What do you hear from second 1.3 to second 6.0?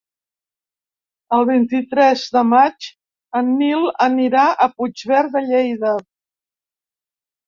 El vint-i-tres de maig en Nil anirà a Puigverd de Lleida.